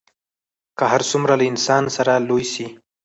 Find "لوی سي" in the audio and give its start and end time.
2.27-2.65